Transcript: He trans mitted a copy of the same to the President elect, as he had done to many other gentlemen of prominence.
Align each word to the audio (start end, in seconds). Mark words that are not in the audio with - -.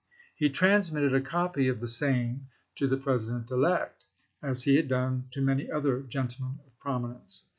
He 0.35 0.49
trans 0.49 0.91
mitted 0.91 1.13
a 1.13 1.21
copy 1.21 1.67
of 1.67 1.79
the 1.79 1.87
same 1.87 2.47
to 2.77 2.87
the 2.87 2.97
President 2.97 3.51
elect, 3.51 4.05
as 4.41 4.63
he 4.63 4.75
had 4.75 4.87
done 4.87 5.27
to 5.29 5.41
many 5.43 5.69
other 5.69 6.01
gentlemen 6.01 6.57
of 6.65 6.79
prominence. 6.79 7.43